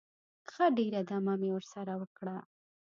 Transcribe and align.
ښه 0.51 0.65
ډېره 0.77 1.01
دمه 1.09 1.33
مې 1.41 1.49
ورسره 1.53 1.93
وکړه. 2.01 2.37